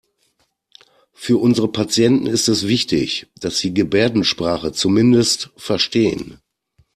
Für 1.13 1.37
unsere 1.37 1.67
Patienten 1.67 2.25
ist 2.25 2.47
es 2.47 2.67
wichtig, 2.67 3.27
dass 3.39 3.59
Sie 3.59 3.71
Gebärdensprache 3.71 4.71
zumindest 4.71 5.51
verstehen. 5.57 6.39